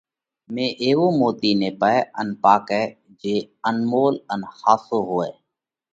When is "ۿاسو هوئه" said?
4.61-5.31